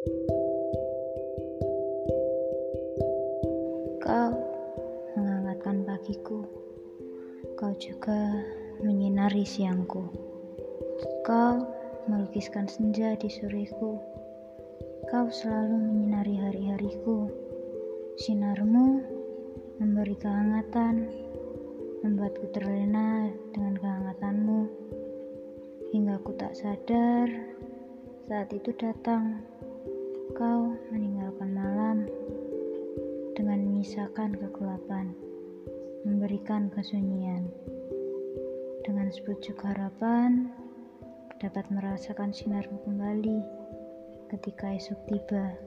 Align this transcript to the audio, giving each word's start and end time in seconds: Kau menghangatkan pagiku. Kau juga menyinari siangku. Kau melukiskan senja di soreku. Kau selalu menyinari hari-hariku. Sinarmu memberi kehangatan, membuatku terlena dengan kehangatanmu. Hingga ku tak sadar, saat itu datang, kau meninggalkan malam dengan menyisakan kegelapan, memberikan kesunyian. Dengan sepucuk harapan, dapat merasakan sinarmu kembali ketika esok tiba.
Kau 0.00 0.08
menghangatkan 5.12 5.84
pagiku. 5.84 6.40
Kau 7.60 7.76
juga 7.76 8.40
menyinari 8.80 9.44
siangku. 9.44 10.08
Kau 11.20 11.68
melukiskan 12.08 12.64
senja 12.64 13.12
di 13.20 13.28
soreku. 13.28 14.00
Kau 15.12 15.28
selalu 15.28 15.76
menyinari 15.76 16.48
hari-hariku. 16.48 17.28
Sinarmu 18.16 19.04
memberi 19.84 20.16
kehangatan, 20.16 21.12
membuatku 22.00 22.48
terlena 22.56 23.28
dengan 23.52 23.76
kehangatanmu. 23.76 24.64
Hingga 25.92 26.24
ku 26.24 26.32
tak 26.40 26.56
sadar, 26.56 27.28
saat 28.24 28.48
itu 28.56 28.72
datang, 28.80 29.49
kau 30.40 30.72
meninggalkan 30.88 31.52
malam 31.52 32.08
dengan 33.36 33.60
menyisakan 33.60 34.32
kegelapan, 34.40 35.12
memberikan 36.08 36.72
kesunyian. 36.72 37.44
Dengan 38.80 39.12
sepucuk 39.12 39.60
harapan, 39.60 40.48
dapat 41.44 41.68
merasakan 41.68 42.32
sinarmu 42.32 42.80
kembali 42.88 43.44
ketika 44.32 44.72
esok 44.72 44.96
tiba. 45.12 45.60